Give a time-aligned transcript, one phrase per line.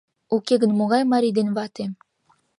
[0.35, 1.85] Уке гын, могай «марий ден вате»?